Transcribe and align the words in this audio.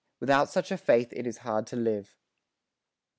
Without 0.19 0.49
such 0.49 0.71
a 0.71 0.79
faith 0.79 1.13
it 1.13 1.27
is 1.27 1.37
hard 1.45 1.67
to 1.67 1.75
live.... 1.75 2.17